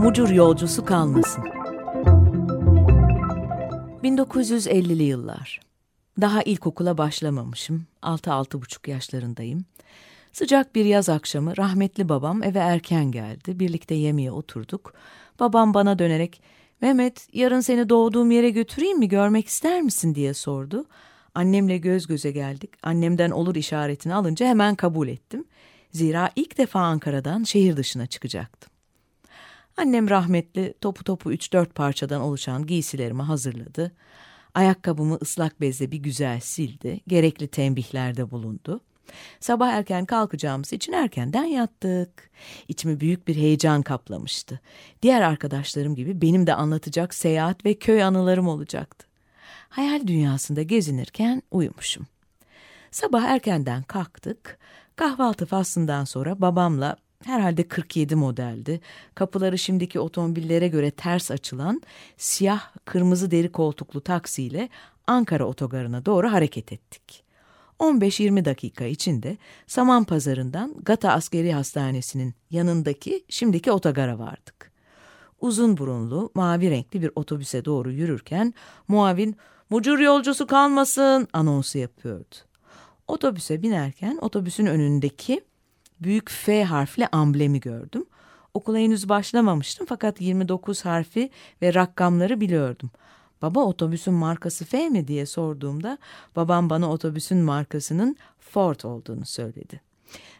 Mucur 0.00 0.28
yolcusu 0.28 0.84
kalmasın. 0.84 1.44
1950'li 4.04 5.02
yıllar. 5.02 5.60
Daha 6.20 6.42
ilkokula 6.42 6.98
başlamamışım. 6.98 7.86
6-6,5 8.02 8.90
yaşlarındayım. 8.90 9.64
Sıcak 10.32 10.74
bir 10.74 10.84
yaz 10.84 11.08
akşamı 11.08 11.56
rahmetli 11.56 12.08
babam 12.08 12.42
eve 12.42 12.58
erken 12.58 13.04
geldi. 13.04 13.60
Birlikte 13.60 13.94
yemeğe 13.94 14.32
oturduk. 14.32 14.94
Babam 15.40 15.74
bana 15.74 15.98
dönerek 15.98 16.42
Mehmet 16.80 17.28
yarın 17.32 17.60
seni 17.60 17.88
doğduğum 17.88 18.30
yere 18.30 18.50
götüreyim 18.50 18.98
mi 18.98 19.08
görmek 19.08 19.46
ister 19.46 19.82
misin 19.82 20.14
diye 20.14 20.34
sordu. 20.34 20.84
Annemle 21.34 21.78
göz 21.78 22.06
göze 22.06 22.30
geldik. 22.30 22.70
Annemden 22.82 23.30
olur 23.30 23.54
işaretini 23.54 24.14
alınca 24.14 24.46
hemen 24.46 24.74
kabul 24.74 25.08
ettim. 25.08 25.44
Zira 25.92 26.30
ilk 26.36 26.58
defa 26.58 26.80
Ankara'dan 26.80 27.42
şehir 27.42 27.76
dışına 27.76 28.06
çıkacaktım. 28.06 28.70
Annem 29.80 30.10
rahmetli 30.10 30.74
topu 30.80 31.04
topu 31.04 31.32
üç 31.32 31.52
dört 31.52 31.74
parçadan 31.74 32.20
oluşan 32.20 32.66
giysilerimi 32.66 33.22
hazırladı. 33.22 33.92
Ayakkabımı 34.54 35.18
ıslak 35.22 35.60
bezle 35.60 35.90
bir 35.90 35.96
güzel 35.96 36.40
sildi. 36.40 37.00
Gerekli 37.08 37.48
tembihlerde 37.48 38.30
bulundu. 38.30 38.80
Sabah 39.40 39.68
erken 39.68 40.04
kalkacağımız 40.04 40.72
için 40.72 40.92
erkenden 40.92 41.44
yattık. 41.44 42.30
İçimi 42.68 43.00
büyük 43.00 43.28
bir 43.28 43.36
heyecan 43.36 43.82
kaplamıştı. 43.82 44.60
Diğer 45.02 45.22
arkadaşlarım 45.22 45.94
gibi 45.94 46.22
benim 46.22 46.46
de 46.46 46.54
anlatacak 46.54 47.14
seyahat 47.14 47.64
ve 47.64 47.74
köy 47.74 48.02
anılarım 48.02 48.48
olacaktı. 48.48 49.06
Hayal 49.68 50.06
dünyasında 50.06 50.62
gezinirken 50.62 51.42
uyumuşum. 51.50 52.06
Sabah 52.90 53.22
erkenden 53.22 53.82
kalktık. 53.82 54.58
Kahvaltı 54.96 55.46
faslından 55.46 56.04
sonra 56.04 56.40
babamla 56.40 56.96
herhalde 57.24 57.68
47 57.68 58.14
modeldi. 58.14 58.80
Kapıları 59.14 59.58
şimdiki 59.58 60.00
otomobillere 60.00 60.68
göre 60.68 60.90
ters 60.90 61.30
açılan 61.30 61.82
siyah 62.16 62.70
kırmızı 62.84 63.30
deri 63.30 63.52
koltuklu 63.52 64.00
taksiyle 64.00 64.68
Ankara 65.06 65.44
otogarına 65.44 66.06
doğru 66.06 66.32
hareket 66.32 66.72
ettik. 66.72 67.24
15-20 67.78 68.44
dakika 68.44 68.84
içinde 68.84 69.36
Saman 69.66 70.04
Pazarı'ndan 70.04 70.74
Gata 70.82 71.12
Askeri 71.12 71.52
Hastanesi'nin 71.52 72.34
yanındaki 72.50 73.24
şimdiki 73.28 73.72
otogara 73.72 74.18
vardık. 74.18 74.70
Uzun 75.40 75.76
burunlu, 75.76 76.30
mavi 76.34 76.70
renkli 76.70 77.02
bir 77.02 77.10
otobüse 77.14 77.64
doğru 77.64 77.92
yürürken 77.92 78.54
muavin 78.88 79.36
"Mucur 79.70 79.98
yolcusu 79.98 80.46
kalmasın" 80.46 81.28
anonsu 81.32 81.78
yapıyordu. 81.78 82.34
Otobüse 83.08 83.62
binerken 83.62 84.18
otobüsün 84.20 84.66
önündeki 84.66 85.40
büyük 86.00 86.30
F 86.30 86.64
harfli 86.64 87.06
amblemi 87.06 87.60
gördüm. 87.60 88.04
Okula 88.54 88.78
henüz 88.78 89.08
başlamamıştım 89.08 89.86
fakat 89.86 90.20
29 90.20 90.84
harfi 90.84 91.30
ve 91.62 91.74
rakamları 91.74 92.40
biliyordum. 92.40 92.90
Baba 93.42 93.60
otobüsün 93.60 94.14
markası 94.14 94.64
F 94.64 94.88
mi 94.88 95.08
diye 95.08 95.26
sorduğumda 95.26 95.98
babam 96.36 96.70
bana 96.70 96.90
otobüsün 96.90 97.38
markasının 97.38 98.16
Ford 98.38 98.80
olduğunu 98.80 99.26
söyledi. 99.26 99.80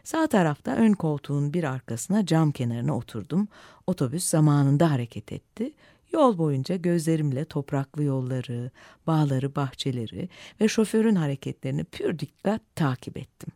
Sağ 0.03 0.27
tarafta 0.27 0.75
ön 0.75 0.93
koltuğun 0.93 1.53
bir 1.53 1.63
arkasına 1.63 2.25
cam 2.25 2.51
kenarına 2.51 2.97
oturdum. 2.97 3.47
Otobüs 3.87 4.23
zamanında 4.23 4.91
hareket 4.91 5.31
etti. 5.31 5.73
Yol 6.13 6.37
boyunca 6.37 6.75
gözlerimle 6.75 7.45
topraklı 7.45 8.03
yolları, 8.03 8.71
bağları, 9.07 9.55
bahçeleri 9.55 10.29
ve 10.61 10.67
şoförün 10.67 11.15
hareketlerini 11.15 11.83
pür 11.83 12.19
dikkat 12.19 12.61
takip 12.75 13.17
ettim. 13.17 13.49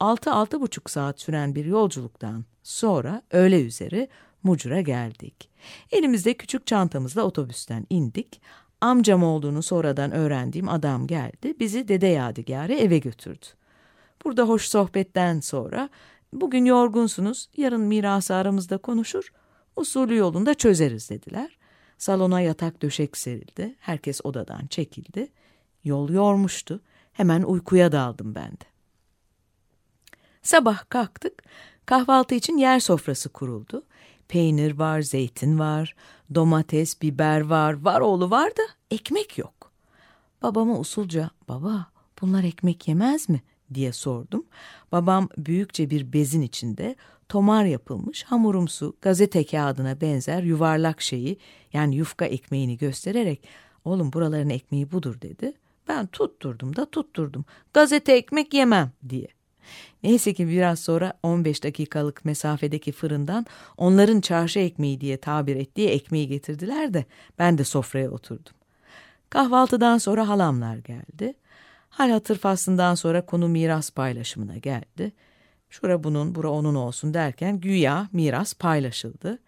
6-6,5 0.00 0.90
saat 0.90 1.20
süren 1.20 1.54
bir 1.54 1.64
yolculuktan 1.64 2.44
sonra 2.62 3.22
öğle 3.30 3.62
üzeri 3.62 4.08
Mucur'a 4.42 4.80
geldik. 4.80 5.50
Elimizde 5.90 6.34
küçük 6.34 6.66
çantamızla 6.66 7.22
otobüsten 7.22 7.86
indik. 7.90 8.40
Amcam 8.80 9.22
olduğunu 9.22 9.62
sonradan 9.62 10.12
öğrendiğim 10.12 10.68
adam 10.68 11.06
geldi. 11.06 11.54
Bizi 11.60 11.88
Dede 11.88 12.06
Yadigarı 12.06 12.74
eve 12.74 12.98
götürdü. 12.98 13.46
Burada 14.24 14.42
hoş 14.42 14.68
sohbetten 14.68 15.40
sonra 15.40 15.88
bugün 16.32 16.64
yorgunsunuz, 16.64 17.48
yarın 17.56 17.80
mirası 17.80 18.34
aramızda 18.34 18.78
konuşur, 18.78 19.32
usulü 19.76 20.16
yolunda 20.16 20.54
çözeriz 20.54 21.10
dediler. 21.10 21.58
Salona 21.98 22.40
yatak 22.40 22.82
döşek 22.82 23.16
serildi. 23.16 23.74
Herkes 23.80 24.20
odadan 24.24 24.66
çekildi. 24.66 25.28
Yol 25.84 26.08
yormuştu. 26.10 26.80
Hemen 27.12 27.42
uykuya 27.42 27.92
daldım 27.92 28.34
ben 28.34 28.52
de. 28.52 28.70
Sabah 30.42 30.88
kalktık. 30.88 31.42
Kahvaltı 31.86 32.34
için 32.34 32.56
yer 32.56 32.80
sofrası 32.80 33.28
kuruldu. 33.28 33.82
Peynir 34.28 34.78
var, 34.78 35.00
zeytin 35.00 35.58
var, 35.58 35.94
domates, 36.34 37.02
biber 37.02 37.40
var, 37.40 37.82
var 37.82 38.00
oğlu 38.00 38.30
var 38.30 38.50
da 38.50 38.62
ekmek 38.90 39.38
yok. 39.38 39.72
Babama 40.42 40.78
usulca, 40.78 41.30
baba 41.48 41.86
bunlar 42.20 42.44
ekmek 42.44 42.88
yemez 42.88 43.28
mi 43.28 43.42
diye 43.74 43.92
sordum. 43.92 44.46
Babam 44.92 45.28
büyükçe 45.38 45.90
bir 45.90 46.12
bezin 46.12 46.42
içinde 46.42 46.96
tomar 47.28 47.64
yapılmış 47.64 48.24
hamurumsu 48.24 48.96
gazete 49.00 49.46
kağıdına 49.46 50.00
benzer 50.00 50.42
yuvarlak 50.42 51.00
şeyi 51.00 51.38
yani 51.72 51.96
yufka 51.96 52.24
ekmeğini 52.24 52.78
göstererek 52.78 53.48
oğlum 53.84 54.12
buraların 54.12 54.50
ekmeği 54.50 54.92
budur 54.92 55.20
dedi. 55.20 55.52
Ben 55.88 56.06
tutturdum 56.06 56.76
da 56.76 56.90
tutturdum 56.90 57.44
gazete 57.74 58.12
ekmek 58.12 58.54
yemem 58.54 58.92
diye. 59.08 59.39
Neyse 60.02 60.34
ki 60.34 60.48
biraz 60.48 60.78
sonra 60.78 61.12
15 61.22 61.64
dakikalık 61.64 62.24
mesafedeki 62.24 62.92
fırından 62.92 63.46
onların 63.76 64.20
çarşı 64.20 64.58
ekmeği 64.58 65.00
diye 65.00 65.16
tabir 65.16 65.56
ettiği 65.56 65.88
ekmeği 65.88 66.28
getirdiler 66.28 66.94
de 66.94 67.04
ben 67.38 67.58
de 67.58 67.64
sofraya 67.64 68.10
oturdum. 68.10 68.52
Kahvaltıdan 69.30 69.98
sonra 69.98 70.28
halamlar 70.28 70.76
geldi. 70.76 71.34
Hal 71.90 72.10
hatır 72.10 72.38
faslından 72.38 72.94
sonra 72.94 73.26
konu 73.26 73.48
miras 73.48 73.90
paylaşımına 73.90 74.56
geldi. 74.56 75.12
Şura 75.70 76.04
bunun, 76.04 76.34
bura 76.34 76.50
onun 76.50 76.74
olsun 76.74 77.14
derken 77.14 77.60
güya 77.60 78.08
miras 78.12 78.54
paylaşıldı. 78.54 79.38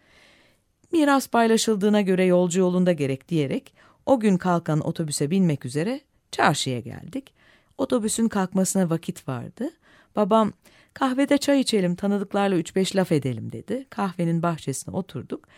Miras 0.93 1.29
paylaşıldığına 1.29 2.01
göre 2.01 2.25
yolcu 2.25 2.61
yolunda 2.61 2.93
gerek 2.93 3.29
diyerek 3.29 3.75
o 4.07 4.21
gün 4.21 4.37
kalkan 4.37 4.81
otobüse 4.81 5.31
binmek 5.31 5.65
üzere 5.65 6.01
çarşıya 6.31 6.81
geldik. 6.81 7.35
Otobüsün 7.79 8.29
kalkmasına 8.29 8.91
vakit 8.91 9.29
vardı. 9.29 9.71
Babam 10.17 10.53
kahvede 10.95 11.39
çay 11.39 11.61
içelim 11.61 11.95
tanıdıklarla 11.95 12.57
üç 12.57 12.77
beş 12.77 12.97
laf 12.97 13.13
edelim 13.13 13.53
dedi. 13.53 13.87
Kahvenin 13.91 14.43
bahçesine 14.43 14.97
oturduk. 14.97 15.49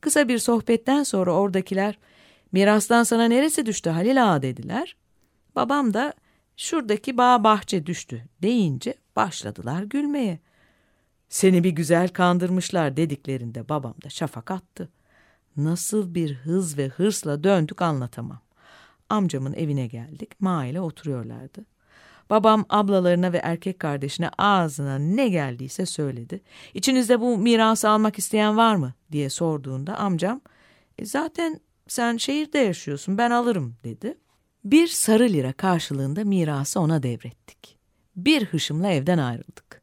Kısa 0.00 0.28
bir 0.28 0.38
sohbetten 0.38 1.02
sonra 1.02 1.32
oradakiler 1.32 1.98
mirastan 2.52 3.02
sana 3.02 3.24
neresi 3.24 3.66
düştü 3.66 3.90
Halil 3.90 4.32
ağa 4.32 4.42
dediler. 4.42 4.96
Babam 5.56 5.94
da 5.94 6.14
şuradaki 6.56 7.18
bağ 7.18 7.44
bahçe 7.44 7.86
düştü 7.86 8.24
deyince 8.42 8.94
başladılar 9.16 9.82
gülmeye. 9.82 10.38
Seni 11.28 11.64
bir 11.64 11.70
güzel 11.70 12.08
kandırmışlar 12.08 12.96
dediklerinde 12.96 13.68
babam 13.68 13.94
da 14.04 14.08
şafak 14.08 14.50
attı. 14.50 14.88
Nasıl 15.56 16.14
bir 16.14 16.34
hız 16.34 16.78
ve 16.78 16.88
hırsla 16.88 17.44
döndük 17.44 17.82
anlatamam. 17.82 18.40
Amcamın 19.08 19.52
evine 19.52 19.86
geldik. 19.86 20.40
Ma 20.40 20.66
ile 20.66 20.80
oturuyorlardı. 20.80 21.64
Babam 22.30 22.64
ablalarına 22.68 23.32
ve 23.32 23.36
erkek 23.36 23.78
kardeşine 23.78 24.30
ağzına 24.38 24.98
ne 24.98 25.28
geldiyse 25.28 25.86
söyledi. 25.86 26.40
İçinizde 26.74 27.20
bu 27.20 27.38
mirası 27.38 27.88
almak 27.88 28.18
isteyen 28.18 28.56
var 28.56 28.76
mı 28.76 28.94
diye 29.12 29.30
sorduğunda 29.30 29.96
amcam 29.96 30.40
e 30.98 31.04
zaten 31.04 31.60
sen 31.88 32.16
şehirde 32.16 32.58
yaşıyorsun 32.58 33.18
ben 33.18 33.30
alırım 33.30 33.74
dedi. 33.84 34.18
Bir 34.64 34.86
sarı 34.86 35.28
lira 35.28 35.52
karşılığında 35.52 36.24
mirası 36.24 36.80
ona 36.80 37.02
devrettik. 37.02 37.78
Bir 38.16 38.44
hışımla 38.44 38.88
evden 38.88 39.18
ayrıldık. 39.18 39.82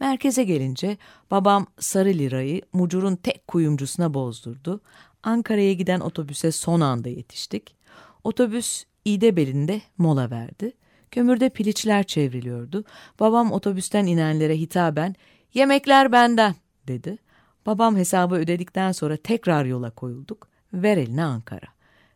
Merkeze 0.00 0.44
gelince 0.44 0.96
babam 1.30 1.66
sarı 1.78 2.08
lirayı 2.08 2.62
mucurun 2.72 3.16
tek 3.16 3.46
kuyumcusuna 3.46 4.14
bozdurdu. 4.14 4.80
Ankara'ya 5.22 5.72
giden 5.72 6.00
otobüse 6.00 6.52
son 6.52 6.80
anda 6.80 7.08
yetiştik. 7.08 7.76
Otobüs 8.24 8.84
İdebeli'nde 9.04 9.82
mola 9.98 10.30
verdi. 10.30 10.72
Kömürde 11.10 11.48
piliçler 11.48 12.02
çevriliyordu. 12.02 12.84
Babam 13.20 13.52
otobüsten 13.52 14.06
inenlere 14.06 14.56
hitaben 14.56 15.14
yemekler 15.54 16.12
benden 16.12 16.54
dedi. 16.88 17.18
Babam 17.66 17.96
hesabı 17.96 18.34
ödedikten 18.34 18.92
sonra 18.92 19.16
tekrar 19.16 19.64
yola 19.64 19.90
koyulduk. 19.90 20.48
Ver 20.72 20.96
eline 20.96 21.24
Ankara. 21.24 21.66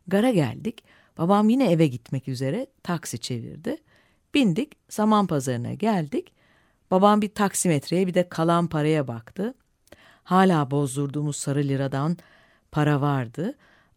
Gara 0.07 0.31
geldik. 0.31 0.85
Babam 1.19 1.49
yine 1.49 1.73
eve 1.73 1.87
gitmek 1.87 2.29
üzere 2.29 2.67
taksi 2.83 3.19
çevirdi. 3.19 3.77
Bindik, 4.35 4.73
saman 4.89 5.27
pazarına 5.27 5.75
geldik. 5.75 6.33
Babam 6.91 7.23
bir 7.23 7.29
taksimetreye 7.29 8.07
bir 8.07 8.15
de 8.15 8.29
kalan 8.29 8.67
paraya 8.67 9.09
baktı. 9.09 9.55
Hala 10.25 10.71
bozdurduğumuz 10.71 11.37
sarı 11.37 11.63
liradan 11.63 12.17
para 12.73 13.01
vardı. 13.01 13.55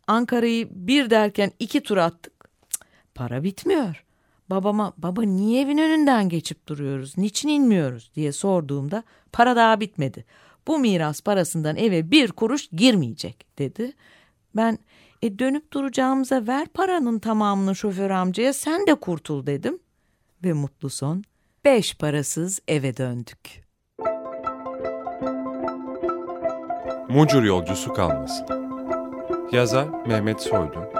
Ankara'yı 0.08 0.70
bir 0.72 1.10
derken 1.10 1.52
iki 1.60 1.84
tur 1.84 1.98
attık. 1.98 2.34
Cık, 2.70 2.88
para 3.16 3.44
bitmiyor. 3.44 4.07
Babama 4.50 4.94
baba 4.98 5.24
niye 5.24 5.62
evin 5.62 5.78
önünden 5.78 6.30
geçip 6.30 6.68
duruyoruz, 6.68 7.18
niçin 7.18 7.50
inmiyoruz 7.50 8.12
diye 8.16 8.32
sorduğumda 8.32 9.04
para 9.32 9.56
daha 9.56 9.80
bitmedi. 9.80 10.26
Bu 10.68 10.80
miras 10.80 11.22
parasından 11.22 11.76
eve 11.76 12.12
bir 12.12 12.32
kuruş 12.32 12.68
girmeyecek 12.72 13.46
dedi. 13.60 13.94
Ben 14.56 14.80
e 15.22 15.40
dönüp 15.40 15.74
duracağımıza 15.74 16.48
ver 16.48 16.68
paranın 16.68 17.20
tamamını 17.20 17.76
şoför 17.76 18.10
amcaya 18.10 18.54
sen 18.54 18.88
de 18.88 18.96
kurtul 18.96 19.46
dedim. 19.46 19.80
Ve 20.44 20.54
mutlu 20.54 20.90
son 20.90 21.24
beş 21.66 21.98
parasız 21.98 22.60
eve 22.68 22.98
döndük. 22.98 23.68
Mucur 27.10 27.44
yolcusu 27.44 27.94
kalmasın. 27.94 28.46
Yazar 29.52 30.08
Mehmet 30.08 30.42
Soylu 30.42 30.92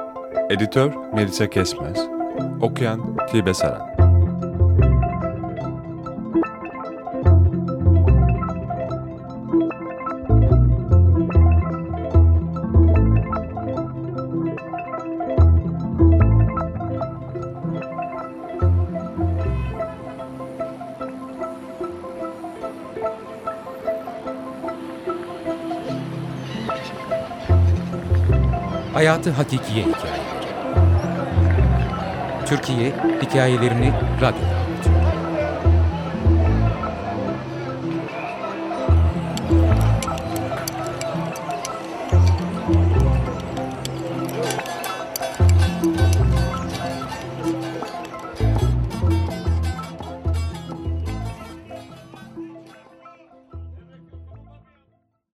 Editör 0.50 1.14
Melisa 1.14 1.50
Kesmez 1.50 1.98
Okuyan 2.62 3.17
Tilbe 3.28 3.54
Saran. 3.54 3.98
Hayatı 28.94 29.32
Hakikiye 29.32 29.84
Hikayeleri 29.84 31.07
Türkiye 32.50 32.94
Hikayelerini 33.22 33.94
Radyo'da 34.22 34.57